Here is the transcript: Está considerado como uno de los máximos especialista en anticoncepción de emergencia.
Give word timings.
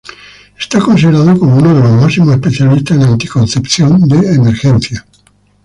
Está 0.59 0.79
considerado 0.81 1.37
como 1.37 1.57
uno 1.57 1.75
de 1.75 1.79
los 1.83 1.91
máximos 2.01 2.33
especialista 2.33 2.95
en 2.95 3.03
anticoncepción 3.03 4.01
de 4.07 4.33
emergencia. 4.33 5.05